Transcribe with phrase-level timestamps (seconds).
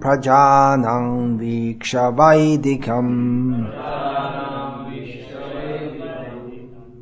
[0.00, 3.64] प्रजानां वीक्ष वैदिकम्।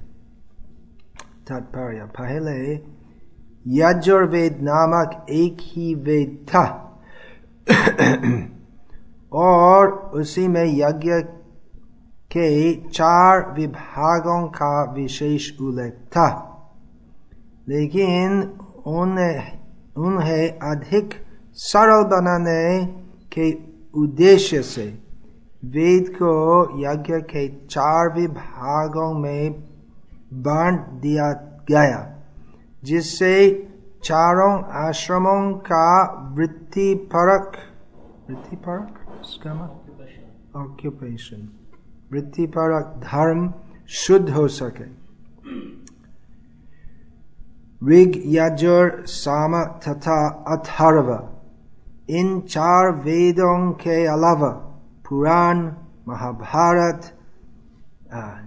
[1.47, 2.75] तात्पर्य पहले,
[3.66, 6.78] यजुर्वेद नामक एक ही वेद था।
[9.33, 11.10] और उसी में यज्ञ
[12.33, 16.49] के चार विभागों का विशेष उल्लेख था।
[17.69, 18.43] लेकिन
[18.87, 19.60] उन्हें
[19.97, 21.15] उन्हें अधिक
[21.53, 22.87] सरल बनाने
[23.33, 23.59] के
[23.94, 25.02] उद्देश्य से
[25.65, 26.33] वेद को
[26.81, 29.53] यज्ञ के चार विभागों में
[30.33, 31.33] बांट दिया
[31.69, 32.17] गया,
[32.84, 33.34] जिससे
[34.05, 36.03] चारों आश्रमों का
[36.34, 37.53] वृत्ति परक
[38.31, 38.99] वृत्ति परक?
[40.56, 41.49] ऑक्यूपेशन
[42.12, 43.55] वृत्ति परक धर्म
[43.89, 44.84] शुद्ध हो सके।
[47.87, 51.28] ऋग, यजुर, साम तथा अथर्व,
[52.11, 54.62] इन चार वेदों के अलावा
[55.12, 55.59] पुराण,
[56.09, 57.12] महाभारत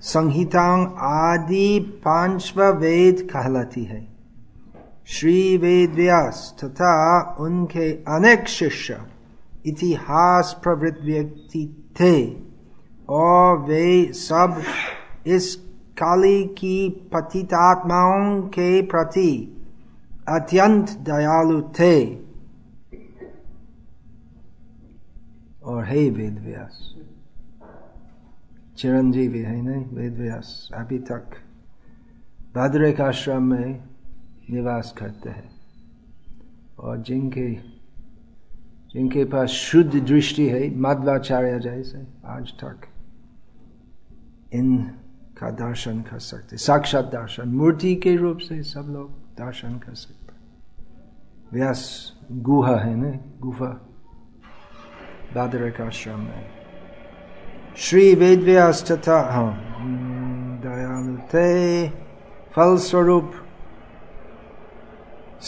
[0.03, 3.99] संहिताओं आदि पांचव वेद कहलाती है।
[5.07, 6.95] श्री वेद व्यास तथा
[7.39, 8.97] उनके अनेक शिष्य
[9.65, 11.63] इतिहास प्रवृत्त व्यक्ति
[11.99, 12.15] थे
[13.09, 14.61] और वे सब
[15.27, 15.55] इस
[15.97, 19.31] काली की पतितात्माओं के प्रति
[20.29, 21.95] अत्यंत दयालु थे।
[25.65, 26.95] और हे वेद व्यास।
[28.77, 31.31] चिरंजीवी है नहीं, वेद व्यास। अभी तक
[32.55, 33.83] भद्रिक आश्रम में
[34.49, 35.49] निवास करते हैं।
[36.79, 37.51] और जिनके
[38.93, 42.81] जिनके पास शुद्ध दृष्टि है, मध्वाचार्य जैसे, आज तक
[44.53, 44.83] इन
[45.37, 50.33] का दर्शन कर सकते। साक्षात दर्शन, मूर्ति के रूप से सब लोग दर्शन कर सकते।
[51.53, 53.94] व्यास गुहा है ना गुफा
[55.35, 56.43] बादरक आश्रम में
[57.77, 59.51] श्री वेद व्यास तथा हाँ
[60.63, 61.87] दयालु थे
[62.55, 63.31] फलस्वरूप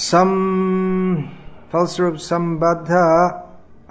[0.01, 0.33] सम
[1.73, 2.91] फलस्वरूप संबद्ध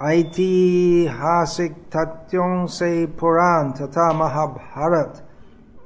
[0.07, 5.23] ऐतिहासिक तथ्यों से पुराण तथा महाभारत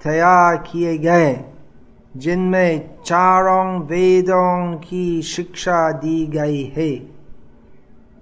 [0.03, 1.33] तैयार किए गए
[2.17, 6.91] जिनमें चारों वेदों की शिक्षा दी गई है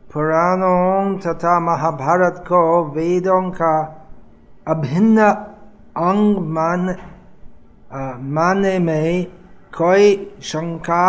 [0.10, 2.62] पुराणों तथा महाभारत को
[2.94, 3.76] वेदों का
[4.68, 5.28] अभिन्न
[6.00, 6.96] अंग मान
[8.34, 9.26] मानने में
[9.74, 11.06] कोई शंका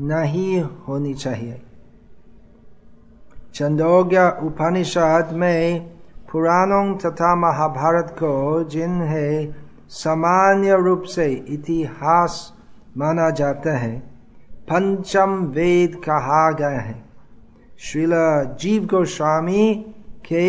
[0.00, 1.60] नहीं होनी चाहिए
[3.54, 5.92] चंदोग्य उपनिषद में
[6.32, 8.32] पुराणों तथा महाभारत को
[8.70, 9.54] जिन्हें
[9.94, 12.40] सामान्य रूप से इतिहास
[12.98, 13.96] माना जाता है
[14.68, 17.01] पंचम वेद कहा गया है
[17.82, 18.12] श्रील
[18.60, 19.64] जीव गोस्वामी
[20.26, 20.46] के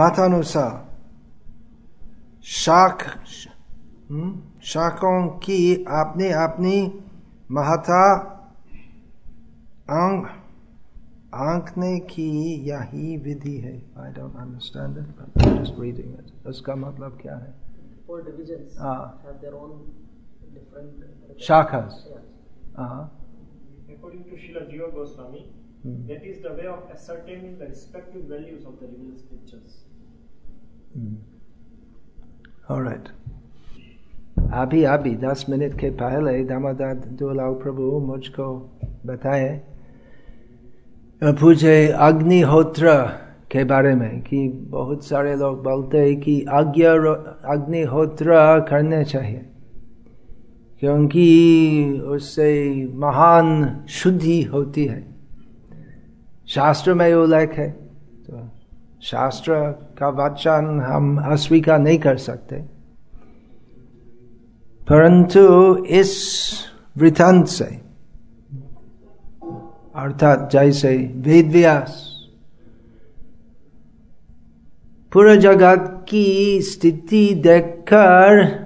[0.00, 0.72] मतानुसार
[2.54, 3.04] शाख
[4.72, 5.60] शाखों की
[6.00, 6.76] अपनी अपनी
[7.50, 8.02] महता
[9.98, 10.26] अंग
[11.42, 12.28] आंकने की
[12.68, 17.36] यही विधि है I don't understand it but I just reading it उसका मतलब क्या
[17.36, 17.54] है
[18.06, 19.74] Four divisions have their own
[20.54, 22.22] different शाखास Yeah.
[22.78, 23.02] हाँ
[24.00, 25.42] According to Srila Jiva Goswami,
[25.82, 26.06] Hmm.
[26.08, 29.78] that is the way of ascertaining the respective values of the revealed scriptures.
[32.70, 33.08] Alright.
[34.62, 38.46] अभी अभी दस minute के पहले दामोदर दुलाल प्रभु मुझको
[39.06, 39.48] बताए
[41.40, 41.74] पूछे
[42.08, 42.94] अग्निहोत्र
[43.52, 46.84] के बारे में कि बहुत सारे लोग बोलते हैं कि अज्ञ
[47.54, 48.36] अग्निहोत्र
[48.68, 49.44] करने चाहिए
[50.80, 55.14] क्योंकि उससे महान शुद्धि होती है।
[56.46, 57.70] शास्त्र में उल्लेख है।
[58.26, 58.48] तो
[59.02, 59.54] शास्त्र
[59.98, 62.56] का वचन हम अस्वीकार नहीं कर सकते।
[64.88, 66.32] परंतु इस
[66.96, 67.64] वृतांत से,
[69.94, 72.10] अर्थात जैसे वेद व्यास,
[75.12, 78.60] पूरे जगत की स्थिति देखकर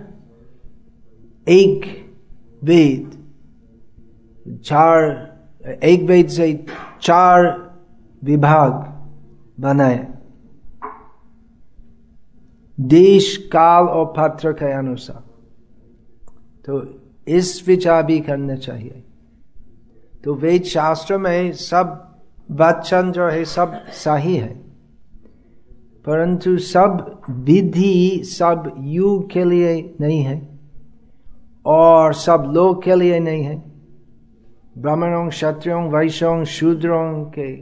[1.49, 2.04] एक
[2.65, 3.35] वेद,
[4.65, 5.35] चार,
[5.85, 6.67] एक वेद से
[7.03, 7.75] चार
[8.25, 8.73] विभाग
[9.63, 10.09] बनाए।
[12.81, 15.25] देश, काल और पात्र के अनुसार।
[16.67, 19.05] तो इस विचार भी करना चाहिए।
[20.25, 22.15] तो वेद शास्त्र में सब
[22.51, 24.55] वचन जो है, सब सही है।
[26.07, 30.54] परंतु सब विधि, सब युग के लिए नहीं है।
[31.67, 33.63] और सब लोग के लिए नहीं है।
[34.79, 37.57] ब्राह्मणों, क्षत्रियों, वैश्यों, शूद्रों के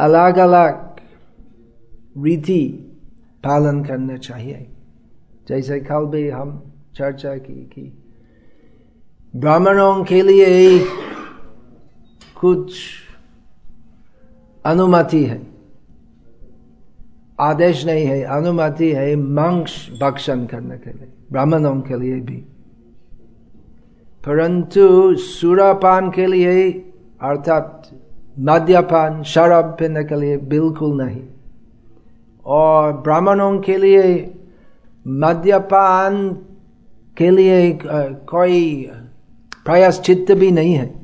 [0.00, 0.96] अलग अलग
[2.24, 2.68] रीति
[3.44, 4.66] पालन करना चाहिए।
[5.48, 7.98] जैसे कल भी हम चर्चा की कि
[9.36, 10.78] ब्राह्मणों के लिए
[12.40, 12.74] कुछ
[14.64, 15.46] अनुमति है।
[17.40, 22.44] आदेश नहीं है, अनुमति है मांस भक्षण करने के लिए, ब्राह्मणों के लिए भी।
[24.26, 26.70] परंतु सुरापान के लिए,
[27.22, 27.90] अर्थात
[28.38, 31.22] मद्यपान, शराब पीने के लिए बिल्कुल नहीं।
[32.46, 34.34] और ब्राह्मणों के लिए
[35.06, 36.28] मद्यपान
[37.16, 38.90] के लिए कोई
[39.64, 40.94] प्रयास चित्त भी नहीं है।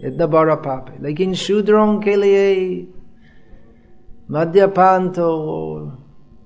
[0.00, 2.86] इतना बड़ा पाप है। लेकिन शूद्रों के लिए
[4.30, 5.26] मद्यपान तो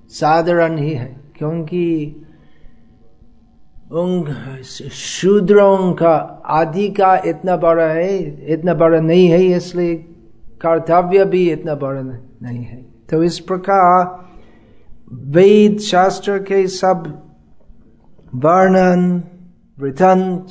[0.09, 2.15] साधारण ही है, क्योंकि
[3.91, 6.15] उन शूद्रों का
[6.45, 8.17] आदि का इतना बड़ा है,
[8.53, 9.95] इतना बड़ा नहीं है, इसलिए
[10.61, 14.27] कर्तव्य भी इतना बड़ा नहीं है। तो इस प्रकार
[15.31, 17.07] वेद शास्त्र के सब
[18.35, 19.23] वर्णन
[19.77, 20.47] वृतंत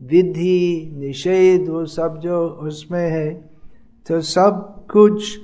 [0.00, 3.32] विधि, निषेध, वो सब जो उसमें है
[4.06, 5.38] तो सब कुछ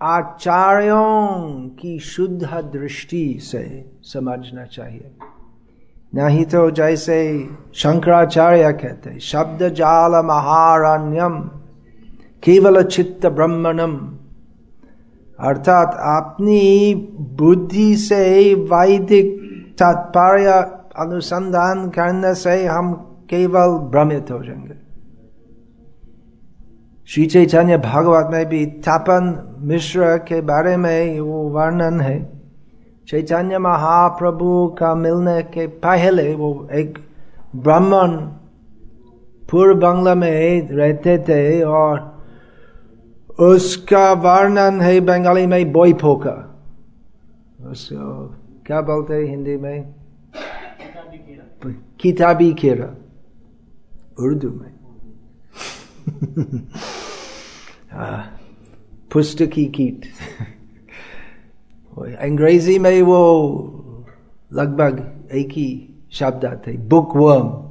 [0.00, 3.64] आचार्यों की शुद्ध दृष्टि से
[4.04, 5.10] समझना चाहिए।
[6.16, 7.16] नहीं तो जैसे
[7.74, 11.38] शंकराचार्य कहते शब्द जाल महारण्यम
[12.42, 13.96] केवल चित्त ब्रह्मणम
[15.38, 16.94] अर्थात अपनी
[17.38, 19.34] बुद्धि से वैदिक
[19.78, 20.52] तात्पर्य
[20.98, 22.92] अनुसंधान करने से हम
[23.30, 24.74] केवल भ्रमित हो जाएँगे
[27.08, 32.18] श्री चैतन्य भागवत में भी तापन मिश्र के बारे में वो वर्णन है
[33.08, 36.98] चैतन्य महाप्रभु का मिलने के पहले वो एक
[37.56, 38.16] ब्राह्मण
[39.50, 42.00] पूर्व बांग्ला में रहते थे और
[43.42, 46.34] उसका वर्णन है बंगाली में बोई फोका
[47.70, 48.10] उसको
[48.66, 49.94] क्या बोलते हैं हिंदी में
[52.00, 52.94] किताबी खेरा
[54.24, 54.72] उर्दू में
[59.12, 60.06] पुस्तकी कीट
[62.02, 63.52] अंग्रेज़ी में वो
[64.52, 67.62] लगभग एक ही शब्द आते बुक वर्म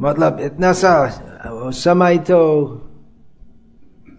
[0.00, 1.22] मतलब इतना सा
[1.70, 2.66] समय तो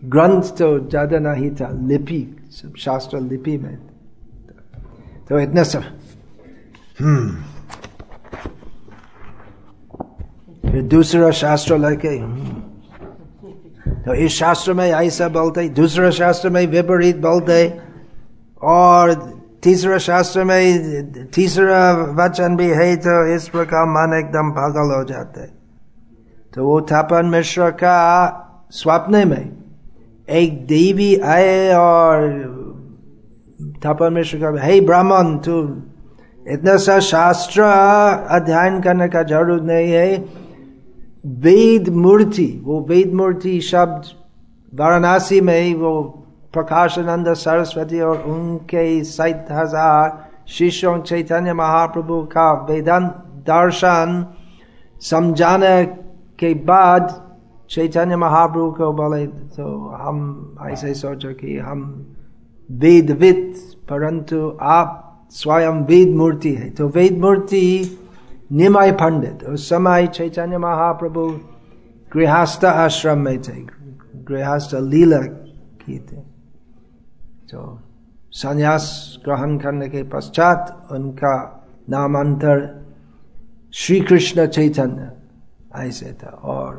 [0.05, 3.77] ग्रंथ तो ज़्यादा नहीं था, लिपि, सब शास्त्र लिपि में।
[5.29, 5.83] तो इतना सा।
[6.99, 7.35] हम्म।
[10.71, 12.07] फिर दूसरा शास्त्र लेके
[14.07, 17.57] तो इस शास्त्र में ऐसा बोलते दूसरा शास्त्र में विपरीत बोलते
[18.63, 19.13] और
[19.63, 21.79] तीसरा शास्त्र में तीसरा
[22.15, 25.45] वचन भी है तो इस प्रकार मन एकदम पागल हो जाते
[26.55, 27.97] तो वो थापन मिश्र का
[28.71, 29.45] स्वप्न में
[30.29, 32.15] एक देवी आए और
[33.85, 35.53] थापन मिश्र का, हे ब्राह्मण, तू
[36.47, 40.46] इतना सा शास्त्र अध्ययन करने का ज़रूरत नहीं है।
[41.43, 44.05] वेद मूर्ति वो वेद मूर्ति शब्द
[44.73, 45.93] वाराणसी में वो
[46.53, 53.11] प्रकाशानंद सरस्वती और उनके सात हज़ार शिष्यों चैतन्य महाप्रभु का वेदांत
[53.47, 54.25] दर्शन
[55.01, 55.83] समझाने
[56.39, 57.09] के बाद
[57.69, 59.67] चैतन्य महाप्रभु को बोले तो
[60.01, 60.19] हम
[60.67, 61.81] ऐसे सोचो कि हम
[62.69, 63.43] वेदविद
[63.89, 65.03] परंतु आप
[65.33, 67.65] स्वयं वेद मूर्ति है तो वेद मूर्ति
[68.49, 71.27] निमाय पंडित उस समय चैतन्य महाप्रभु
[72.11, 73.61] गृहस्थ आश्रम में थे
[74.27, 75.21] गृहस्थ लीला
[75.81, 76.21] की थे
[77.51, 77.63] तो
[78.33, 78.87] संन्यास
[79.25, 81.35] ग्रहण करने के पश्चात उनका
[81.89, 82.65] नामांतर
[83.73, 85.11] श्री कृष्ण चैतन्य
[85.77, 86.75] ऐसे था और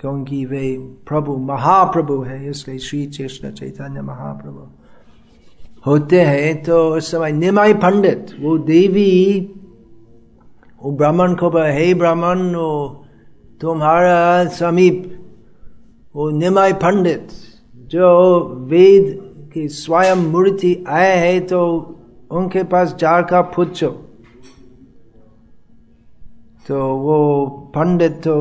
[0.00, 0.66] क्योंकि वे
[1.08, 4.68] प्रभु महाप्रभु है इसलिए श्री कृष्ण चैतन्य महाप्रभु
[5.86, 9.10] होते हैं तो उस समय निमाई पंडित वो देवी
[10.80, 13.04] वो ब्राह्मण को बोला, हे ब्राह्मण, वो
[13.60, 15.16] तुम्हारा समीप
[16.14, 17.28] वो निमाई पंडित
[17.90, 18.08] जो
[18.70, 19.06] वेद
[19.54, 21.60] की स्वयं मूर्ति आए है तो
[22.30, 23.88] उनके पास जार का पूछो।
[26.68, 27.18] तो वो
[27.74, 28.34] पंडित तो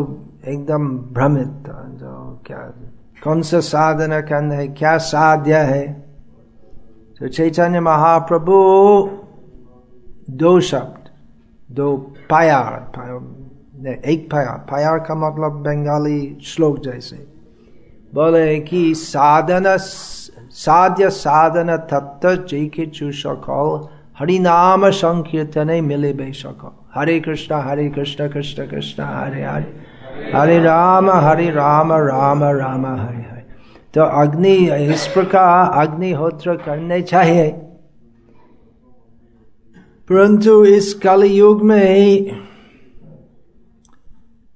[0.47, 2.57] एकदम भ्रमित था जो क्या,
[3.23, 5.87] कौन सा साधना करना है क्या साध्य है?
[7.19, 8.53] तो चैतन्य महाप्रभु
[10.31, 10.98] दो शब्द
[11.71, 11.97] दो
[12.29, 12.91] पायार
[14.05, 17.15] एक पायार पायार का मतलब बंगाली श्लोक जैसे।
[18.13, 19.77] बोले कि साधन,
[20.51, 23.87] साध्य साधन तत्व जय के चू सकल,
[24.19, 29.89] हरिनाम संकीर्तन मिले बे सकल। हरे कृष्ण हरे कृष्ण कृष्ण कृष्ण, हरे हरे।
[30.35, 33.45] हरे राम हरे राम राम राम, हरे हरे।
[33.93, 34.55] तो अग्नि,
[34.93, 37.68] इस प्रकार अग्निहोत्र करने चाहिए।
[40.09, 42.29] परंतु इस कल युग में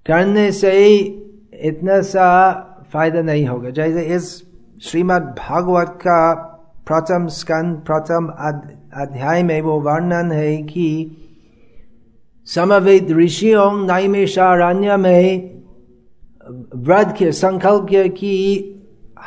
[0.06, 0.72] करने से
[1.64, 2.30] इतना सा
[2.94, 4.26] फ़ायदा नहीं होगा। जैसे इस
[4.84, 6.34] श्रीमद् भागवत का
[6.88, 8.28] प्रथम स्कंद, प्रथम
[9.02, 10.90] अध्याय में वो वर्णन है कि
[12.48, 15.50] समवेद ऋषियों नैमेशारण्य में
[16.78, 18.40] व्रत के संकल्प की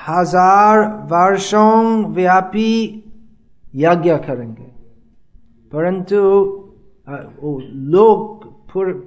[0.08, 0.78] हज़ार
[1.12, 2.72] वर्षों व्यापी
[3.76, 4.65] यज्ञ करेंगे।
[5.72, 6.16] परंतु
[7.94, 8.44] लोग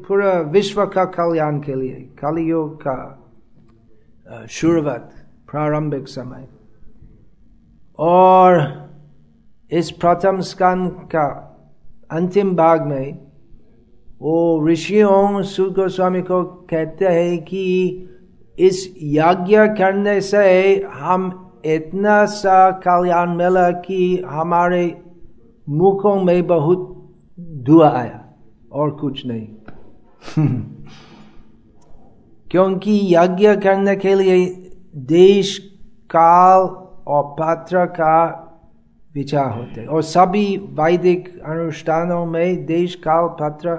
[0.08, 5.12] पूरा विश्व का कल्याण के लिए, कलयुग का शुरुआत,
[5.52, 6.48] प्रारंभिक समय।
[8.00, 8.50] और
[9.72, 11.28] इस प्रथम स्कंद का
[12.12, 13.18] अंतिम भाग में,
[14.22, 17.66] वो ऋषियों सुख गोस्वामी को कहते हैं कि
[18.58, 20.42] इस यज्ञ करने से
[20.94, 21.30] हम
[21.66, 24.86] इतना सा कल्याण मिला कि हमारे
[25.70, 28.26] मुखों में बहुत धुआ आया
[28.72, 29.48] और कुछ नहीं।
[32.52, 34.46] क्योंकि यज्ञ करने के लिए
[34.96, 35.58] देश,
[36.10, 36.62] काल
[37.08, 38.46] और पात्र का
[39.16, 43.76] विचार होते और सभी वैदिक अनुष्ठानों में देश, काल, पात्र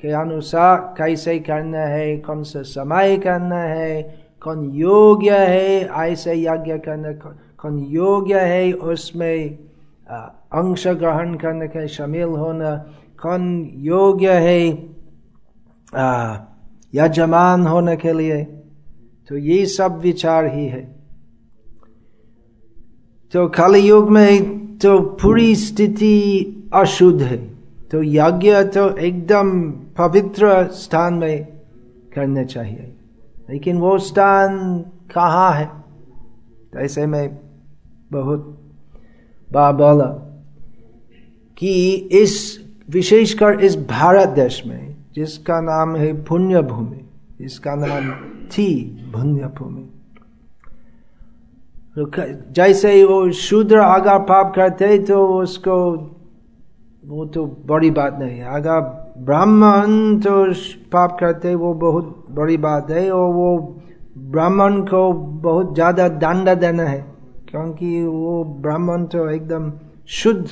[0.00, 4.02] के अनुसार कैसे करना है, कौन सा समय करना है,
[4.42, 7.14] कौन योग्य है, ऐसे यज्ञ करने,
[7.62, 9.58] कौन योग्य है, उसमें
[10.10, 12.76] अंश ग्रहण करने के शामिल होना
[13.22, 14.68] कौन योग्य है?
[16.94, 18.44] यजमान होने के लिए।
[19.28, 20.94] तो ये सब विचार ही है।
[23.32, 27.54] तो कल युग में तो पूरी स्थिति अशुद्ध है।
[27.90, 31.44] तो यज्ञ तो एकदम पवित्र स्थान में
[32.14, 32.96] करना चाहिए।
[33.50, 34.80] लेकिन वो स्थान
[35.14, 35.66] कहाँ है?
[36.72, 37.38] तो ऐसे में
[38.12, 38.60] बहुत
[39.50, 40.04] बार बोला
[41.58, 41.72] कि
[42.12, 42.60] इस,
[42.90, 47.00] विशेषकर इस भारत देश में, जिसका नाम है पुण्य भूमि
[47.40, 48.10] जिसका नाम
[48.48, 48.68] थी
[49.12, 49.90] पुण्य भूमि
[52.52, 55.76] जैसे वो शूद्र अगर पाप करते तो उसको,
[57.04, 58.80] वो तो बड़ी बात नहीं है अगर
[59.18, 60.44] ब्राह्मण तो
[60.92, 63.80] पाप करते, वो बहुत बड़ी बात है, और वो
[64.18, 67.13] ब्राह्मण को बहुत ज़्यादा दंड देना है।
[67.54, 69.70] क्योंकि वो ब्राह्मण तो एकदम
[70.12, 70.46] शुद्ध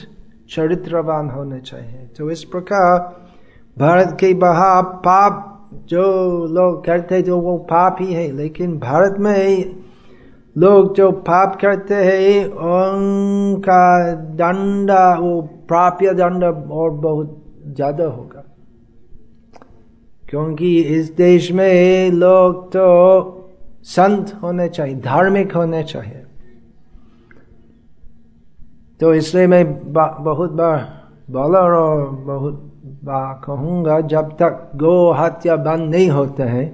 [0.51, 2.99] चरित्रवान होने चाहिए। तो इस प्रकार
[3.77, 5.49] भारत के बाहर पाप
[5.89, 6.05] जो
[6.49, 9.75] लोग करते जो वो पाप ही है, लेकिन भारत में
[10.57, 14.91] लोग जो पाप करते हैं, उनका दंड,
[15.21, 18.45] वो प्राप्य दंड और बहुत ज़्यादा होगा।
[20.25, 22.89] क्योंकि इस देश में लोग तो
[23.91, 26.22] संत होने चाहिए, धार्मिक होने चाहिए।
[29.03, 30.79] तो इसलिए मैं बहुत बार
[31.31, 32.55] बोला और बहुत
[33.05, 36.65] बार कहूँगा, जब तक गो हत्या बंद नहीं होता है,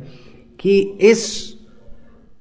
[0.60, 1.22] कि इस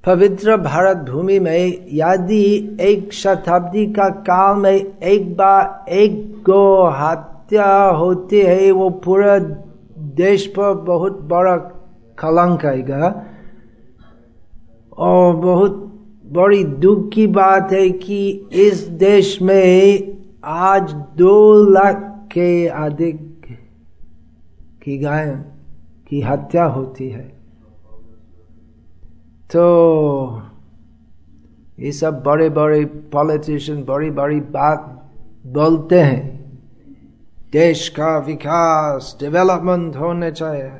[0.04, 7.72] पवित्र भारत भूमि में यदि एक शताब्दी का काल में एक बार एक गो हत्या
[7.96, 9.38] होती है, वो पूरा
[10.16, 11.56] देश पर बहुत बड़ा
[12.18, 13.14] कलंक आएगा
[14.98, 15.84] और बहुत
[16.28, 23.46] बड़ी दुख की बात है कि इस देश में आज दो लाख के अधिक
[24.82, 25.44] की गाय
[26.08, 27.38] की हत्या होती है।
[29.50, 30.42] तो
[31.78, 35.10] ये सब बड़े बड़े पॉलिटिशियन बड़ी बड़ी बात
[35.46, 36.52] बोलते हैं।
[37.52, 40.70] देश का विकास डेवलपमेंट होने चाहिए।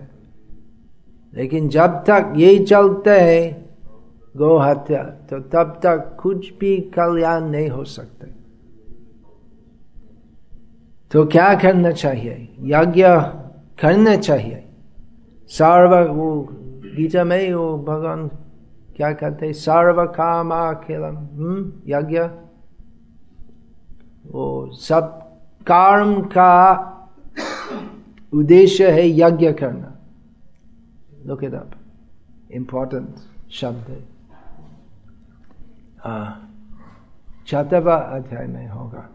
[1.34, 3.67] लेकिन जब तक यही चलते हैं
[4.34, 8.26] गो हत्या तो तब तक कुछ भी कल्याण नहीं हो सकते
[11.10, 13.04] तो क्या करना चाहिए यज्ञ
[13.80, 14.64] करना चाहिए
[15.50, 16.28] सर्व वो
[16.96, 18.28] गीता में वो भगवान
[18.96, 22.20] क्या कहते सर्व काम हम्म यज्ञ
[24.32, 24.46] वो
[24.80, 25.14] सब
[25.66, 26.54] कर्म का
[28.32, 29.94] उद्देश्य है यज्ञ करना
[31.42, 31.70] इट अप
[32.52, 33.14] इंपॉर्टेंट
[33.52, 33.96] शब्द
[37.46, 39.10] चतवा अध्याय में होगा।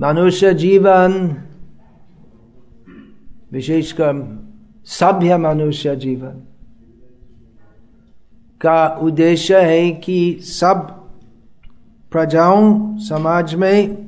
[0.00, 1.36] मनुष्य जीवन
[3.52, 4.44] विशेषकर
[4.84, 6.42] सभ्य मनुष्य जीवन
[8.60, 10.90] का उद्देश्य है कि सब
[12.12, 14.03] प्रजाओं समाज में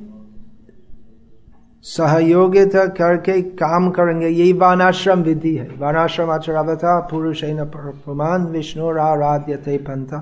[1.83, 9.77] सहयोगिता करके काम करेंगे। यही वानाश्रम विधि है। वानाश्रम आचरावता पुरुष प्रमाण विष्णु आराध्य थे
[9.77, 10.13] पंथ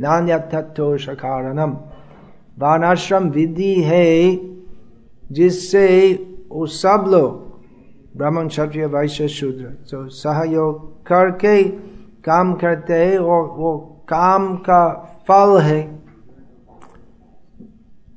[0.00, 1.76] नान्यथोषकारणम
[2.58, 4.36] वानाश्रम विधि है
[5.32, 5.86] जिससे
[6.52, 11.62] वो सब लोग, ब्राह्मण, क्षत्रिय, वैश्य, शूद्र तो सहयोग करके
[12.24, 13.76] काम करते हैं और वो
[14.08, 14.88] काम का
[15.28, 15.80] फल है।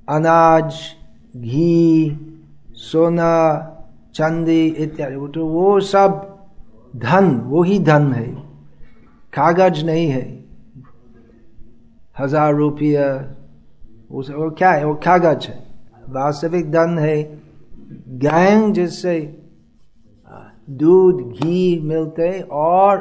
[0.09, 0.73] अनाज,
[1.37, 2.09] घी
[2.79, 3.31] सोना,
[4.15, 6.25] चांदी इत्यादि। वो तो वो सब
[6.95, 8.27] धन, वो ही धन है।
[9.33, 10.23] कागज़ नहीं है।
[12.19, 13.05] हज़ार रुपया,
[14.11, 14.85] वो क्या है?
[14.85, 15.57] वो कागज़ है।
[16.09, 17.17] वास्तविक धन है।
[18.19, 19.19] गाय जिससे
[20.71, 22.97] दूध, घी मिलते और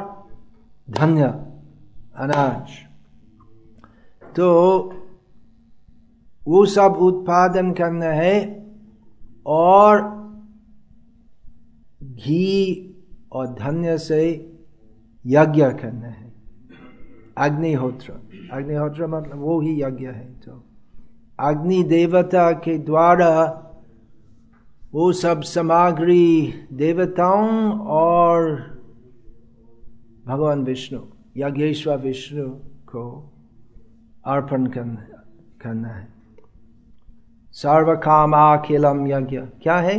[0.87, 1.23] धन्य,
[2.17, 2.77] अनाज।
[4.35, 4.47] तो
[6.47, 8.37] वो सब उत्पादन करना है।
[9.49, 10.01] और
[12.03, 12.49] घी
[13.31, 14.21] और धन्य से
[15.25, 16.33] यज्ञ करना है।
[17.37, 18.13] अग्निहोत्र।
[18.51, 20.63] अग्निहोत्र मतलब वो ही यज्ञ है तो
[21.39, 23.65] अग्नि देवता के द्वारा
[24.93, 28.39] वो सब सामग्री देवताओं और
[30.25, 30.99] भगवान विष्णु,
[31.37, 32.49] यज्ञेश्वर विष्णु
[32.85, 33.03] को
[34.25, 35.07] अर्पण करना
[35.61, 36.18] करना है।
[37.59, 39.97] सर्व काम अखिलम यज्ञ क्या है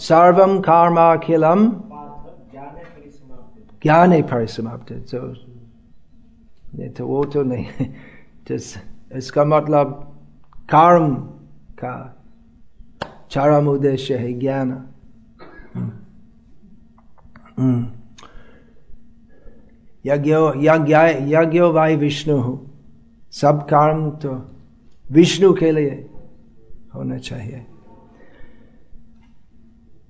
[0.00, 1.64] सर्वम कर्माखिलम
[3.82, 5.26] ज्ञान परिसमाप्त तो
[6.88, 7.86] तो वो तो नहीं
[8.48, 8.76] जिस
[9.16, 9.94] इसका मतलब
[10.70, 11.14] कर्म
[11.80, 11.94] का
[13.30, 14.70] चरम उद्देश्य है ज्ञान
[20.06, 22.66] यज्ञो वाई विष्णु। हो
[23.32, 24.50] सब कर्म तो
[25.12, 26.10] विष्णु के लिए
[26.94, 27.66] होना चाहिए।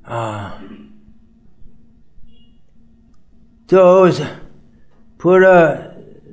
[0.07, 0.48] आ,
[3.70, 4.11] तो
[5.22, 5.59] पूरा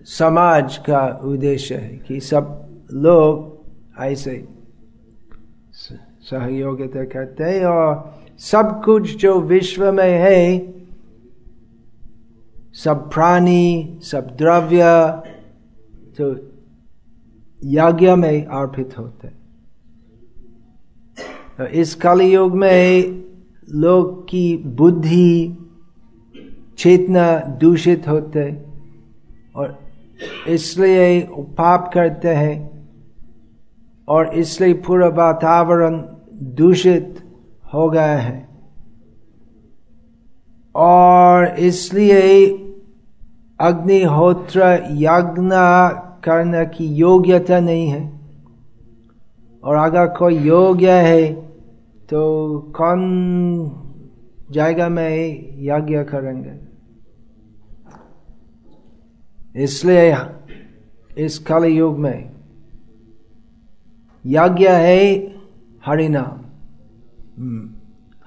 [0.05, 3.57] समाज का उद्देश्य है कि सब लोग
[4.01, 4.47] ऐसे
[6.21, 10.57] सहयोगिता करते हैं और सब कुछ जो विश्व में है
[12.77, 14.83] सब प्राणी, सब द्रव्य
[16.19, 16.31] तो
[17.59, 19.27] यज्ञ में अर्पित होते
[21.57, 23.23] तो इस कलयुग में
[23.75, 25.57] लोग की बुद्धि
[26.77, 28.49] चेतना दूषित होते
[29.55, 29.77] और
[30.47, 31.19] इसलिए
[31.57, 32.55] पाप करते हैं
[34.07, 35.97] और इसलिए पूरा वातावरण
[36.55, 37.23] दूषित
[37.73, 38.47] हो गए हैं।
[40.75, 42.47] और इसलिए
[43.59, 45.51] अग्निहोत्र यज्ञ
[46.23, 48.19] करने की योग्यता नहीं है।
[49.63, 51.33] और अगर कोई योग्य है
[52.09, 52.21] तो
[52.75, 53.01] कौन
[54.51, 56.53] जाएगा में यज्ञ करेंगे?
[59.63, 60.15] इसलिए
[61.17, 62.29] इस काली युग में
[64.25, 65.01] यज्ञ है
[65.85, 66.37] हरि नाम।
[67.37, 67.69] हम्म।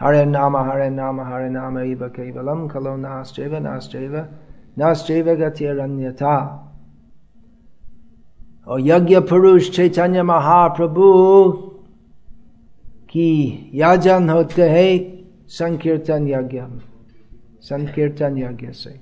[0.01, 2.97] हरे नाम हरे नाम हरे नाम, एव केवलम खलो
[4.81, 6.37] नाश्चैव गतिरन्यथा
[8.67, 11.07] और यज्ञ पुरुष चैतन्य महाप्रभु
[13.11, 13.31] की
[13.75, 14.93] याजन होते हैं
[15.51, 16.61] संकीर्तन यज्ञ
[17.63, 18.99] संकीर्तन यज्ञ से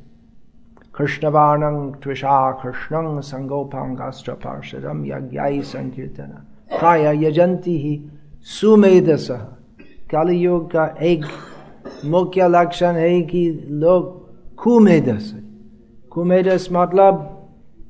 [0.95, 6.31] कृष्णवाणं त्विषा कृष्णं संगोपांगास्त्र पार्षदम यज्ञाई संकीर्तन
[6.71, 7.95] प्राय यजंती ही
[8.47, 9.45] सुमेधसः
[10.11, 11.25] काली योग का एक
[12.07, 13.45] मुख्य लक्षण है कि
[13.83, 14.17] लोग
[14.57, 15.33] कुमेदस
[16.19, 17.19] कुमेदस मतलब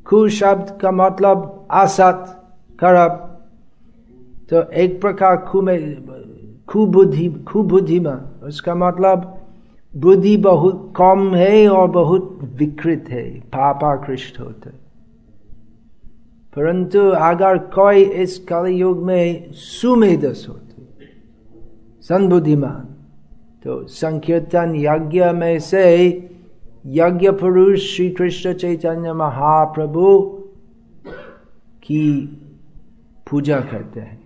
[0.06, 2.24] कु शब्द का मतलब असत
[2.80, 3.12] खराब
[4.50, 5.76] तो एक प्रकार कुमे
[6.68, 9.24] कुबुद्धि कुबुद्धिमान उसका मतलब
[9.94, 14.70] बुद्धि बहुत कम है और बहुत विकृत है पापाकृष्ट होते
[16.56, 21.08] परंतु अगर कोई इस कलि युग में सुमेधस होते
[22.04, 22.88] संबुद्धिमान
[23.64, 25.86] तो संकीर्तन यज्ञ में से
[26.86, 30.20] यज्ञ पुरुष श्री कृष्ण चैतन्य महाप्रभु
[31.82, 32.02] की
[33.30, 34.18] पूजा करते हैं।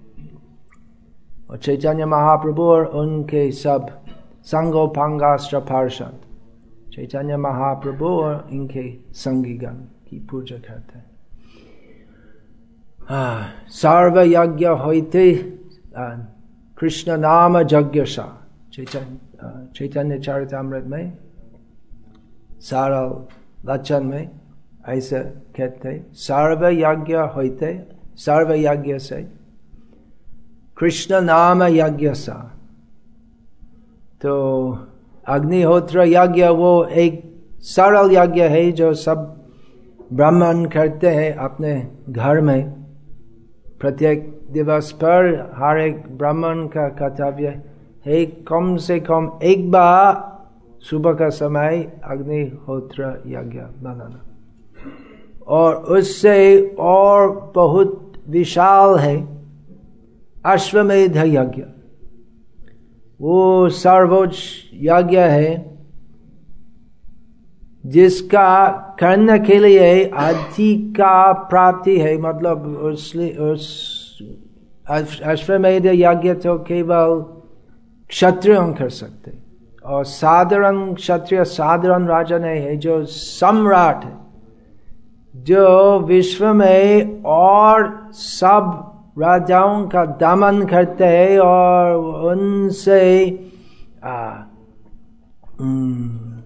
[1.51, 3.87] और चैतन्य महाप्रभु और उनके सब
[4.43, 6.21] संगोपांगास्त्र पार्षद
[6.95, 9.75] चैतन्य महाप्रभु और इनके संगीगण
[10.09, 11.11] की पूजा करते हैं।
[13.69, 15.33] सर्व यज्ञ होते
[16.79, 18.27] कृष्ण नाम यज्ञ सा,
[18.73, 19.19] चैतन्य
[19.75, 21.13] चैतन्य चरितमृत में
[22.63, 23.03] सारा
[23.65, 24.31] वचन में
[24.89, 25.19] ऐसे
[25.57, 27.83] कहते सर्व यज्ञ होते
[28.17, 29.23] सर्व यज्ञ से।
[30.79, 32.39] कृष्ण नाम यज्ञ सा।
[34.23, 34.33] तो
[35.29, 37.15] अग्निहोत्र यज्ञ वो एक
[37.59, 39.19] सरल यज्ञ है जो सब
[40.13, 42.63] ब्राह्मण करते हैं अपने घर में।
[43.81, 47.63] प्रत्येक दिवस पर हर एक ब्राह्मण का कर्तव्य
[48.07, 50.32] है कम से कम एक बार
[50.83, 54.21] सुबह का समय अग्निहोत्र यज्ञ बनाना
[55.47, 59.17] और उससे और बहुत विशाल है
[60.47, 61.63] अश्वमेध यज्ञ।
[63.21, 64.39] वो सर्वोच्च
[64.75, 65.51] यज्ञ है
[67.87, 68.69] जिसका
[69.01, 73.63] करने के लिए अधिक का प्राप्ति है। मतलब उस, उस
[75.25, 77.21] अश्वमेध यज्ञ तो केवल
[78.09, 79.42] क्षत्रिय कर सकते।
[79.85, 84.19] और साधारण क्षत्रिय साधारण राजा नहीं है जो सम्राट है
[85.37, 91.97] जो विश्व में और सब राजाओं का दमन करते हैं और
[92.33, 93.31] उनसे
[94.05, 94.35] आ,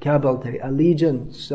[0.03, 1.49] क्या बोलते हैं अलीजेंस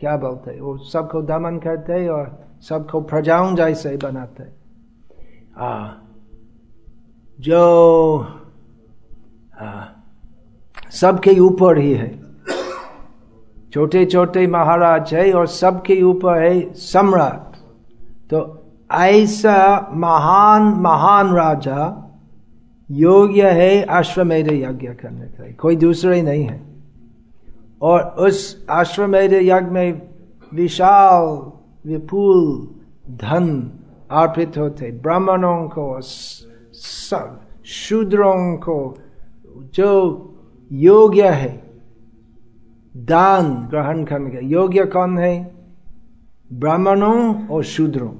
[0.00, 4.54] क्या बोलते हैं वो सबको दमन करते हैं और सबको प्रजाओं जैसे बनाते हैं।
[5.56, 5.90] आ,
[7.40, 7.62] जो
[11.00, 12.20] सबके ऊपर ही है।
[13.72, 17.56] छोटे छोटे महाराज है और सबके ऊपर है सम्राट।
[18.30, 21.98] तो ऐसा महान महान राजा
[22.90, 26.60] योग्य है अश्वमेध यज्ञ करने का कोई दूसरा ही नहीं है।
[27.82, 30.02] और उस अश्वमेध यज्ञ में
[30.54, 31.52] विशाल,
[31.90, 32.68] विपुल
[33.10, 33.70] धन
[34.10, 36.00] अर्पित होते। ब्राह्मणों को
[37.64, 38.98] शूद्रों को,
[39.74, 39.92] जो
[40.72, 41.70] योग्य है।
[42.96, 45.54] दान ग्रहण करने का योग्य कौन है?
[46.52, 48.12] ब्राह्मणों और शूद्रों।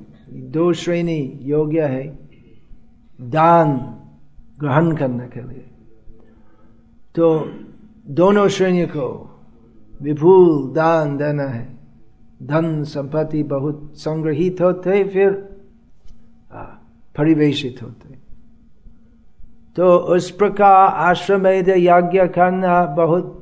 [0.50, 2.18] दो श्रेणी योग्य है।
[3.20, 3.76] दान
[4.60, 5.70] ग्रहण करने के लिए।
[7.14, 7.50] तो
[8.06, 9.28] दोनों श्रेणी को
[10.02, 11.78] विपुल दान देना है।
[12.42, 15.30] धन संपत्ति बहुत संग्रहित होते फिर
[17.16, 18.11] परिवेशित होते
[19.76, 23.38] तो उस प्रकार आश्रमेध यज्ञ करना बहुत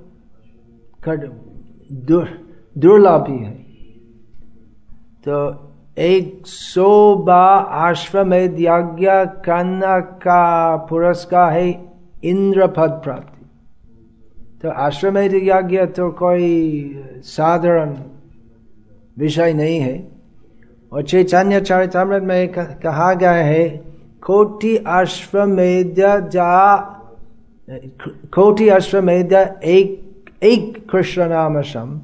[2.77, 3.53] दुर्लभ ही। है
[5.27, 5.39] तो
[5.99, 9.09] एक सौ बार आश्रमेध यज्ञ
[9.45, 11.69] करना का पुरस्कार है
[12.25, 13.45] इंद्र पद प्राप्ति।
[14.63, 16.49] तो आश्रमेध यज्ञ तो कोई
[17.27, 17.95] साधारण
[19.19, 19.97] विषय नहीं है।
[20.93, 23.90] और चैतन्य चरितमृत में कहा गया है
[24.23, 26.77] कोटि अश्वमेध जा,
[28.35, 29.99] कोटि अश्वमेध एक
[30.43, 32.01] एक कृष्ण नाम सम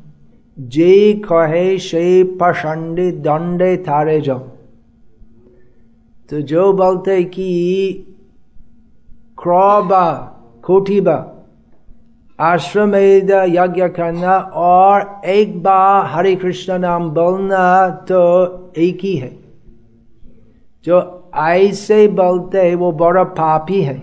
[0.58, 4.38] जे कहे से पसंदे दंडे थारे जो
[6.30, 7.50] तो जो बोलते कि
[9.42, 10.12] क्रॉबा,
[10.64, 11.18] कोटिबा
[12.38, 19.30] आश्रमेध यज्ञ करना और एक बार हरे कृष्ण नाम बोलना तो एक ही है।
[20.84, 23.98] जो ऐसे बोलते है, वो बड़ा पापी है।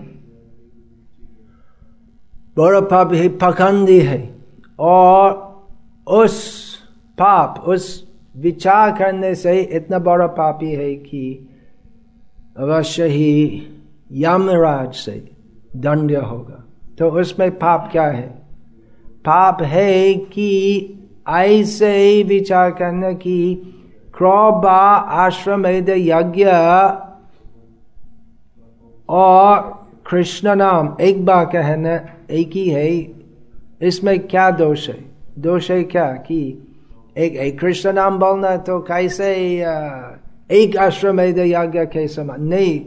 [2.56, 4.34] बड़ा पापी है, पखंडी है।
[4.78, 5.54] और
[6.06, 6.64] उस
[7.18, 11.48] पाप, उस विचार करने से इतना बड़ा पापी है कि
[12.56, 13.66] अवश्य ही
[14.12, 15.30] यमराज से
[15.76, 16.64] दंड होगा।
[16.98, 18.28] तो उसमें पाप क्या है?
[19.06, 20.88] पाप है कि
[21.28, 23.54] ऐसे विचार करने की
[24.16, 26.46] क्रोबा आश्रम, यज्ञ
[29.08, 29.60] और
[30.10, 31.94] कृष्ण नाम एक बार कहना
[32.30, 32.88] एक ही है।
[33.82, 34.98] इसमें क्या दोष है?
[35.38, 36.40] दोष है क्या कि
[37.18, 39.34] एक एक कृष्ण नाम बोलना तो कैसे
[40.50, 42.78] एक आश्रम यज्ञ के समान नहीं।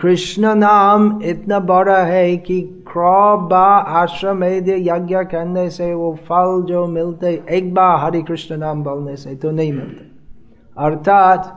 [0.00, 3.66] कृष्ण नाम इतना बड़ा है कि क्रोबा
[3.98, 9.34] आश्रम यज्ञ करने से वो फल जो मिलते एक बार हरे कृष्ण नाम बोलने से
[9.34, 10.04] तो नहीं मिलते।
[10.76, 11.56] अर्थात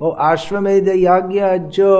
[0.00, 1.90] वो आश्रम यज्ञ जो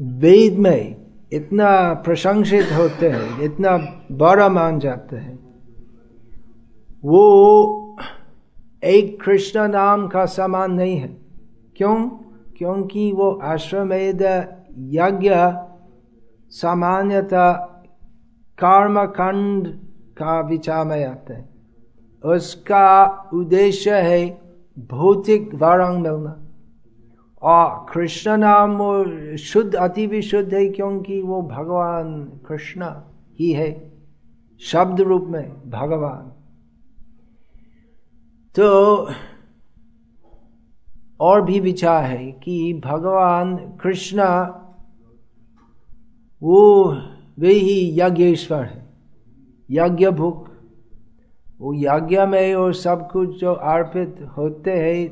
[0.00, 0.96] वेद में
[1.32, 5.38] इतना प्रशंसित होते हैं, इतना बड़ा मान जाते हैं।
[7.04, 7.96] वो
[8.84, 11.16] एक कृष्ण नाम का समान नहीं है।
[11.76, 12.08] क्यों?
[12.58, 14.22] क्योंकि वो आश्रमेध
[14.78, 15.30] यज्ञ
[16.50, 17.52] सामान्यतः
[18.64, 19.68] कर्म खंड
[20.16, 21.50] का विचार में आते हैं।
[22.24, 24.40] उसका उद्देश्य है
[24.78, 26.46] भौतिक वरंग मिलना
[27.42, 32.90] और कृष्ण नाम वो शुद्ध, अति भी शुद्ध है क्योंकि वो भगवान कृष्ण
[33.38, 33.70] ही है,
[34.60, 36.32] शब्द रूप में भगवान।
[38.54, 39.08] तो
[41.20, 44.22] और भी विचार है कि भगवान कृष्ण,
[46.42, 46.96] वो
[47.38, 48.88] वे ही यज्ञेश्वर है
[49.70, 50.48] यज्ञ भूख
[51.60, 55.08] वो यज्ञ में और सब कुछ जो अर्पित होते हैं,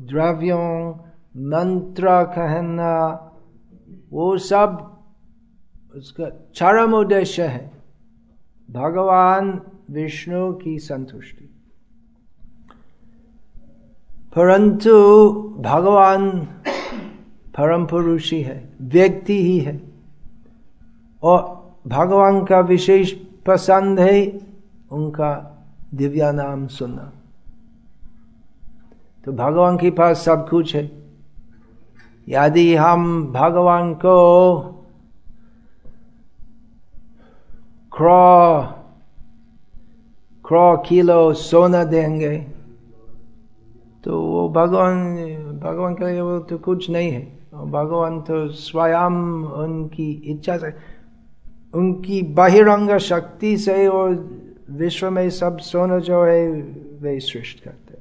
[0.00, 0.92] द्रव्यों
[1.36, 3.08] मंत्र कहना
[4.12, 4.96] वो सब
[5.96, 7.70] उसका चरम उद्देश्य है।
[8.70, 11.50] भगवान विष्णु की संतुष्टि।
[14.36, 16.40] परंतु भगवान
[17.48, 19.80] परम पुरुष ही है, व्यक्ति ही है।
[21.22, 23.12] और भगवान का विशेष
[23.46, 24.40] पसंद है
[24.92, 25.58] उनका
[25.94, 27.12] दिव्या नाम सुनना।
[29.24, 31.03] तो भगवान के पास सब कुछ है।
[32.28, 34.18] यदि हम भगवान को
[37.92, 38.62] क्रॉ
[40.44, 42.36] क्रॉ किलो सोना देंगे
[44.04, 44.96] तो वो भगवान
[45.62, 47.22] भगवान के लिए वो तो कुछ नहीं है।
[47.70, 49.14] भगवान तो स्वयं
[49.56, 50.72] उनकी इच्छा से,
[51.74, 54.10] उनकी बहिरंग शक्ति से और
[54.70, 56.46] विश्व में सब सोना जो है,
[57.00, 57.94] वे सृष्ट करते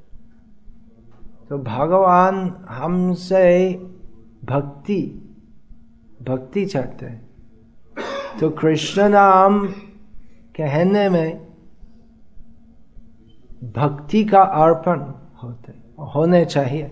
[1.50, 3.74] तो भगवान हमसे
[4.44, 5.02] भक्ति
[6.22, 7.30] भक्ति चाहते हैं।
[8.40, 9.68] तो कृष्ण नाम
[10.58, 11.48] कहने में
[13.76, 15.00] भक्ति का अर्पण
[15.44, 15.74] होते,
[16.16, 16.92] होने चाहिए।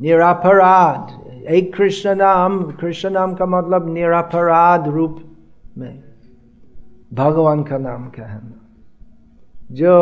[0.00, 5.20] निरापराध, एक कृष्ण नाम कृष्ण नाम का मतलब निरापराध रूप
[5.78, 6.02] में
[7.12, 8.60] भगवान का नाम कहना।
[9.72, 9.92] जो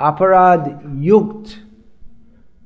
[0.00, 1.67] अपराध युक्त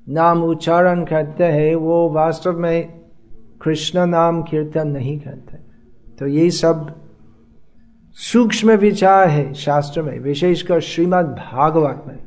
[0.08, 3.00] नाम उच्चारण करते हैं, वो वास्तव में
[3.62, 5.56] कृष्ण नाम कीर्तन नहीं करते।
[6.18, 6.94] तो ये सब
[8.12, 12.18] सूक्ष्म विचार है शास्त्र में, विशेषकर श्रीमद् भागवत में।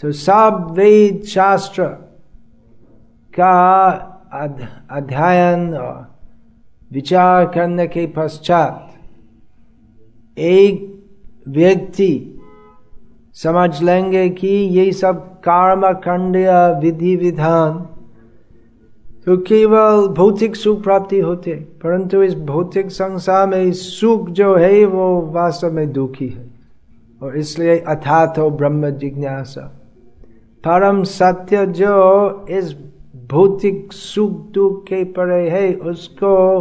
[0.00, 1.84] तो सब वेद शास्त्र
[3.34, 3.88] का
[4.90, 6.18] अध्ययन और
[6.92, 8.88] विचार करने के पश्चात
[10.38, 11.04] एक
[11.48, 12.38] व्यक्ति
[13.36, 16.36] समझ लेंगे कि ये सब कर्म खंड
[16.82, 17.86] विधि विधान
[19.26, 25.20] तो केवल भौतिक सुख प्राप्ति होते, परंतु इस भौतिक संसार में सुख जो है, वो
[25.32, 26.50] वास्तव में दुखी है।
[27.22, 29.60] और इसलिए अथात हो ब्रह्म जिज्ञासा।
[30.64, 32.74] परम सत्य जो इस
[33.30, 36.60] भौतिक सुख दुख के परे है, उसको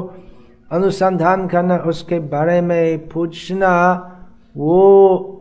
[0.71, 3.71] अनुसंधान करना, उसके बारे में पूछना,
[4.57, 5.40] वो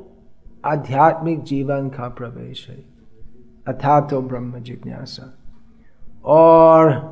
[0.65, 2.85] आध्यात्मिक जीवन का प्रवेश है।
[3.69, 5.39] अथा तो ब्रह्म जिज्ञासा।
[6.25, 7.11] और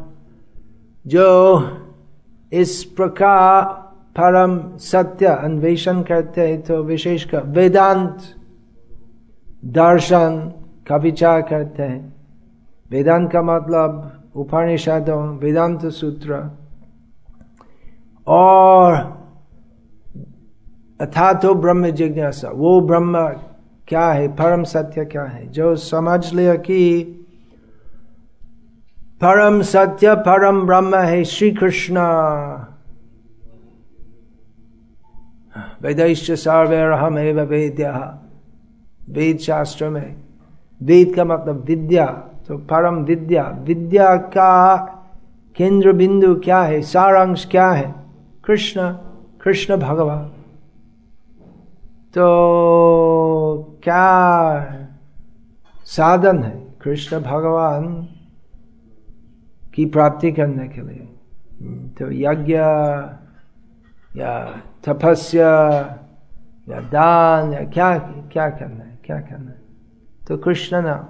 [1.07, 1.63] जो
[2.53, 3.65] इस प्रकार
[4.21, 8.19] परम सत्य अन्वेषण करते हैं तो विशेषकर वेदांत
[9.65, 10.53] दर्शन
[10.89, 12.17] का विचार करते हैं।
[12.91, 16.51] वेदांत का मतलब उपनिषदों, वेदांत सूत्र।
[18.27, 19.18] और
[21.01, 23.29] अथा तो ब्रह्म जिज्ञासा। वो ब्रह्म
[23.89, 24.29] क्या है?
[24.29, 25.49] परम सत्य क्या है?
[25.49, 27.05] जो समझ लिया कि
[29.21, 31.97] परम सत्य, परम ब्रह्म है श्री कृष्ण
[35.83, 38.15] वेदैश्च सर्वैरहम एव वेद्य।
[39.11, 40.17] वेद शास्त्र में।
[40.83, 42.07] वेद का मतलब विद्या।
[42.49, 44.77] तो परम विद्या। विद्या का
[45.57, 46.83] केंद्र बिंदु क्या है?
[46.83, 47.95] सारांश क्या है?
[48.45, 48.93] कृष्ण।
[49.43, 50.33] कृष्ण भगवान।
[52.19, 54.07] तो क्या
[55.85, 58.09] साधन है कृष्ण भगवान
[59.75, 61.09] की प्राप्ति करने के लिए?
[61.89, 62.55] तो यज्ञ
[64.21, 65.53] या तपस्या
[66.69, 67.99] या दान या क्या
[68.33, 68.99] क्या करना है?
[69.05, 69.63] क्या करना है?
[70.29, 71.07] तो कृष्ण नाम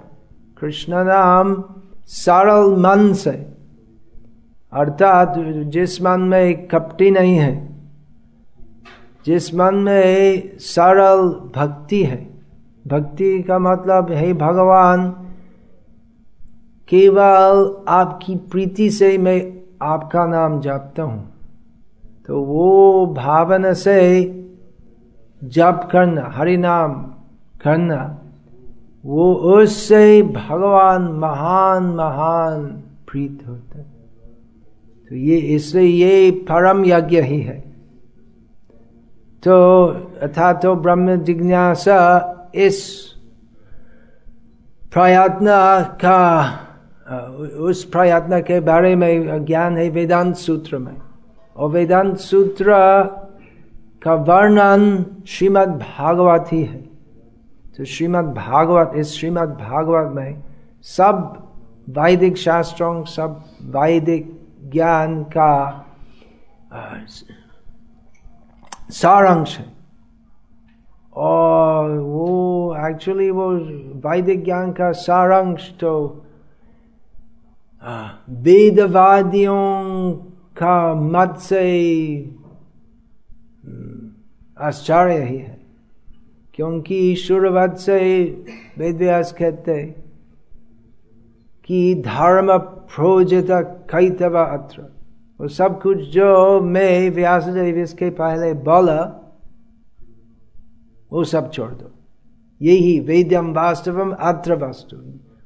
[0.61, 1.63] कृष्ण नाम
[2.05, 3.53] सरल मन से।
[4.73, 5.33] अर्थात
[5.65, 7.68] जिस मन में कपटी नहीं है
[9.29, 12.17] जिस मन में सरल भक्ति है,
[12.87, 15.09] भक्ति का मतलब है भगवान,
[16.89, 19.41] केवल आपकी प्रीति से मैं
[19.81, 21.21] आपका नाम जपता हूँ।
[22.27, 23.99] तो वो भावना से
[25.41, 26.93] जप करना, हरि नाम
[27.61, 28.01] करना,
[29.05, 32.65] वो उससे भगवान महान महान
[33.07, 33.79] प्रीत होता
[35.09, 37.68] तो ये इसलिए ये परम यज्ञ ही है।
[39.43, 39.87] तो
[40.21, 41.99] अथा तो ब्रह्म जिज्ञासा
[42.55, 42.77] इस
[44.93, 45.47] प्रयत्न
[46.03, 46.19] का,
[47.59, 50.97] उस प्रयत्न के बारे में ज्ञान है वेदांत सूत्र में।
[51.57, 52.73] और वेदांत सूत्र
[54.03, 56.81] का वर्णन श्रीमद् भागवत ही। है
[57.77, 60.43] तो श्रीमद् भागवत, इस श्रीमद् भागवत में
[60.83, 61.47] सब
[61.89, 65.85] वैदिक शास्त्रों, सब वैदिक ज्ञान का
[68.89, 69.65] सारांश है
[71.15, 73.49] और वो एक्चुअली वो
[74.05, 75.95] वैदिक ज्ञान का सारांश तो
[78.43, 79.55] वेदवादियों
[80.57, 81.63] का मत से
[84.57, 85.57] आश्चर्य ही है
[86.55, 87.99] क्योंकि शुरुआत से
[88.77, 89.83] वेद व्यास कहते
[91.69, 93.47] कि धर्म प्रोजित
[93.91, 94.81] कैतव अत्र
[95.39, 99.01] वो सब कुछ जो मैं व्यासदेव इसके पहले बोला,
[101.11, 101.91] वो सब छोड़ दो।
[102.61, 104.97] यही वेद्यम वास्तवम अत्र वस्तु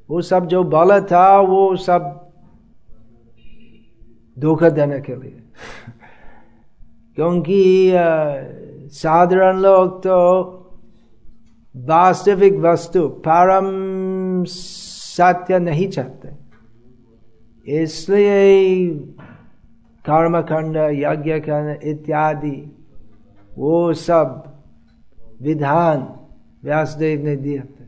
[0.09, 2.31] वो सब जो बोला था, वो सब
[4.39, 5.43] धोखा देने के लिए।
[7.15, 7.91] क्योंकि
[8.89, 10.17] साधारण लोग तो
[11.75, 13.69] वास्तविक वस्तु परम
[14.43, 16.29] सत्य नहीं चाहते।
[17.83, 18.89] इसलिए
[20.05, 22.57] कर्मखंड यज्ञ खंड इत्यादि
[23.57, 24.43] वो सब
[25.41, 26.07] विधान
[26.63, 27.85] व्यासदेव ने दिया थे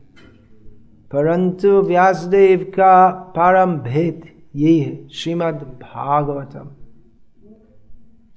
[1.10, 4.22] परंतु व्यासदेव का परम भेद
[4.56, 6.68] यही है श्रीमद् भागवतम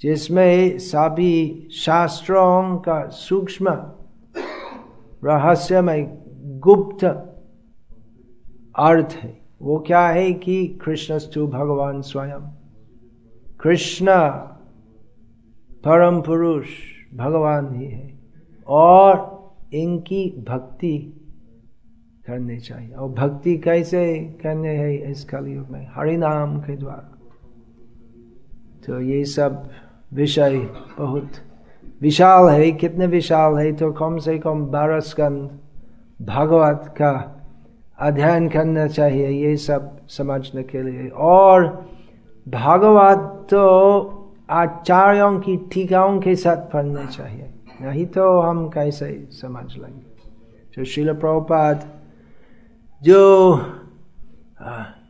[0.02, 1.36] जिसमें सभी
[1.76, 3.76] शास्त्रों का सूक्ष्म
[5.26, 6.06] रहस्यमय
[6.64, 7.04] गुप्त
[8.80, 12.48] अर्थ है वो क्या है कि कृष्णस्तु भगवान स्वयं
[13.62, 14.08] कृष्ण,
[15.86, 16.68] परम पुरुष,
[17.16, 18.20] भगवान ही है।
[18.68, 19.40] और
[19.74, 21.22] इनकी भक्ति
[22.28, 25.88] करनी चाहिए। और भक्ति कैसे करने है इस कलयुग में?
[25.94, 27.18] हरि नाम के द्वारा।
[28.86, 29.70] तो ये सब
[30.14, 30.58] विषय
[30.98, 31.30] बहुत
[32.02, 33.74] विशाल है। कितने विशाल है?
[33.74, 35.60] तो कम से कम बारह स्कंद
[36.22, 37.36] भागवत का
[38.00, 41.90] अध्ययन करना चाहिए ये सब समझने के लिए। और
[42.50, 43.64] भागवत तो
[44.50, 47.50] आचार्यों की टीकाओं के साथ पढ़ना चाहिए।
[47.82, 50.02] नहीं तो हम कैसे समझ लेंगे?
[50.74, 51.88] जो शिल प्रभुपाद,
[53.02, 53.22] जो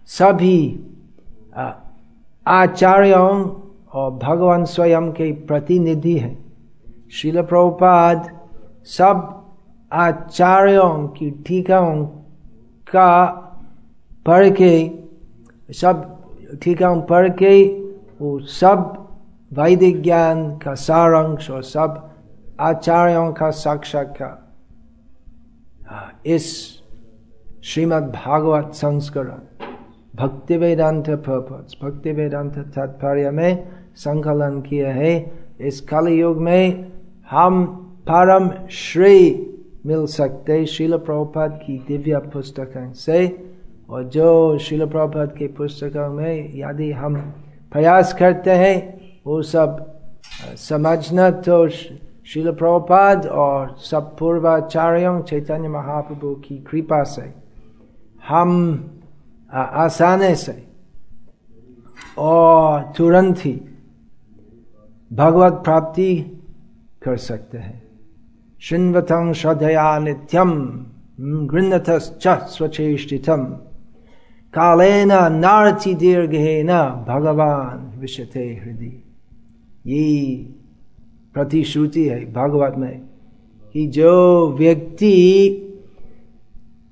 [0.07, 0.79] सभी
[2.47, 3.29] आचार्यों
[3.93, 6.37] और भगवान स्वयं के प्रतिनिधि हैं
[7.11, 8.29] शिल प्रभुपाद,
[8.85, 9.35] सब
[9.91, 12.05] आचार्यों की टीकाओं
[12.87, 13.27] का
[14.25, 14.73] पढ़ के
[15.73, 16.18] सब
[16.55, 17.63] है पढ़ के
[18.21, 19.07] वो सब
[19.53, 22.09] वैदिक ज्ञान का सारांश और सब
[22.59, 24.47] आचार्यों का साक्षात्कार
[26.25, 26.45] इस
[27.63, 29.39] श्रीमद् भागवत संस्करण,
[30.15, 35.31] भक्ति वेदांत पर्पस भक्ति वेदांत तात्पर्य में संकलन किया है।
[35.61, 36.91] इस कलि युग में
[37.29, 37.65] हम
[38.09, 39.45] परम श्री
[39.85, 43.27] मिल सकते शिल प्रभुपद की दिव्य पुस्तक से
[43.89, 47.15] और जो शिल प्रभुपद के पुस्तकों में यदि हम
[47.71, 48.77] प्रयास करते हैं,
[49.25, 49.85] वो सब
[50.57, 57.33] समझना तो शिल प्रभुपाद और सब पूर्वाचार्यों चैतन्य महाप्रभु की कृपा से,
[58.27, 58.51] हम
[59.53, 60.63] आसानी से
[62.17, 63.59] और तुरंत ही
[65.11, 66.15] भगवत प्राप्ति
[67.03, 67.81] कर सकते हैं।
[68.61, 70.51] शिन्वतं श्रद्धया नित्यम
[71.47, 71.89] गृहथ
[72.47, 73.45] स्वचेष्टितम।
[74.53, 76.71] कालेन नारति दीर्घेन
[77.07, 78.91] भगवान विशते हृदय
[79.85, 80.35] ये
[81.35, 82.97] प्रतिश्रुति है भागवत में
[83.75, 84.13] कि जो
[84.59, 85.15] व्यक्ति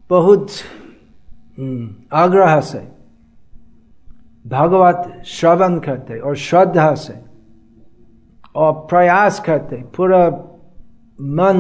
[0.09, 0.51] बहुत
[2.15, 2.85] आग्रह से
[4.45, 7.13] भगवत श्रवण करते और श्रद्धा से
[8.55, 10.27] और प्रयास करते पूरा
[11.37, 11.59] मन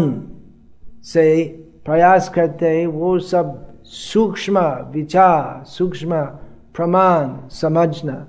[1.03, 1.43] से
[1.85, 4.59] प्रयास करते वो सब सूक्ष्म
[4.91, 6.21] विचार, सूक्ष्म
[6.75, 8.27] प्रमाण, समझना।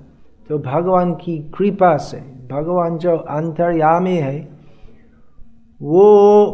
[0.49, 2.17] तो भगवान की कृपा से,
[2.51, 4.49] भगवान जो अंतर्यामी है,
[5.81, 6.53] वो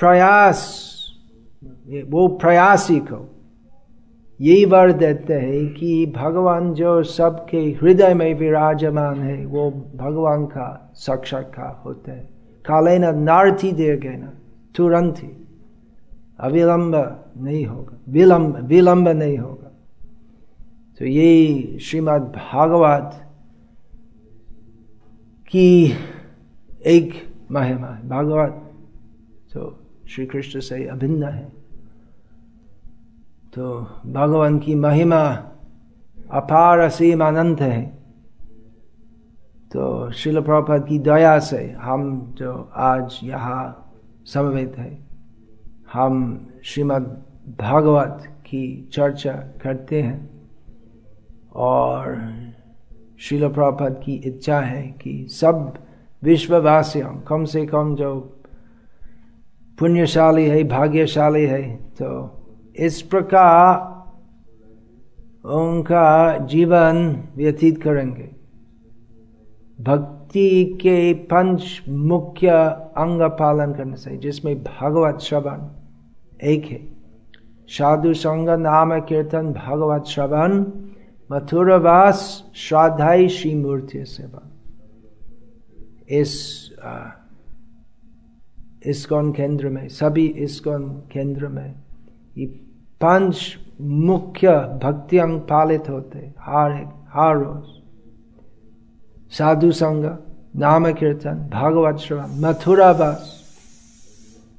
[0.00, 0.58] प्रयास,
[2.08, 3.30] वो प्रयासी को
[4.40, 10.92] यही वर देते हैं कि भगवान जो सबके हृदय में विराजमान है, वो भगवान का
[10.94, 12.24] साक्षात्कार होते हैं।
[12.66, 14.32] काले न नारथी दे गए ना,
[14.76, 15.46] तुरंत ही
[16.40, 19.70] अविलंब नहीं होगा। विलंब विलंब नहीं होगा।
[20.98, 23.30] तो ये श्रीमद् भागवत
[25.48, 25.94] की
[26.86, 28.72] एक महिमा है। भागवत
[29.52, 29.78] तो
[30.08, 31.52] श्री कृष्ण से अभिन्न है।
[33.54, 35.22] तो भगवान की महिमा
[36.30, 37.86] अपार असीम अनंत है।
[39.72, 43.92] तो शिल प्रपद की दया से हम जो आज यहाँ
[44.26, 44.98] समवेत है,
[45.92, 47.08] हम श्रीमद्
[47.60, 50.48] भागवत की चर्चा करते हैं
[51.54, 52.16] और
[53.20, 55.74] शिल प्रपद की इच्छा है कि सब
[56.22, 58.14] विश्ववासियों, कम से कम जो
[59.78, 62.08] पुण्यशाली है, भाग्यशाली है तो
[62.76, 63.92] इस प्रकार
[65.50, 68.30] उनका जीवन व्यतीत करेंगे।
[69.78, 72.48] भक्ति के पंच मुख्य
[72.96, 75.68] अंग पालन करने से, जिसमें भगवत श्रवण
[76.44, 76.80] एक है।
[77.68, 80.64] साधु संग नाम कीर्तन भगवत श्रवण
[81.30, 82.22] मथुरावास
[82.56, 84.42] श्राद्धाई श्री मूर्ति सेवा।
[86.10, 86.32] इस
[88.86, 91.74] इसकोन केंद्र में, सभी इसकोन केंद्र में
[92.38, 92.46] ये
[93.00, 94.50] पाँच मुख्य
[94.82, 97.66] भक्ति अंग पालित होते हर एक, हर रोज।
[99.32, 100.04] साधु संग
[100.56, 103.32] नाम कीर्तन, भागवत श्रवण मथुरावास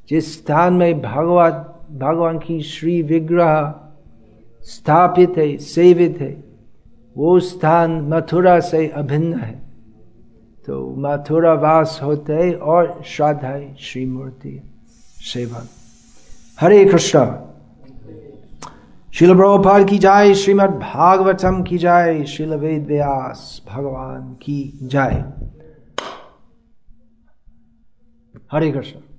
[0.09, 3.75] जिस स्थान में भगवत भगवान की श्री विग्रह
[4.61, 6.43] स्थापित है, सेवित है।
[7.17, 9.65] वो स्थान मथुरा से अभिन्न है।
[10.65, 14.61] तो मथुरा वास होते और श्रद्धा श्री मूर्ति
[15.19, 15.67] सेवन
[16.59, 17.35] हरे कृष्ण।
[19.13, 25.25] शिल प्रभुपाल की जाय, श्रीमद भागवतम की जाय, शिल वेद व्यास भगवान की जाय।
[28.51, 29.14] हरे कृष्ण।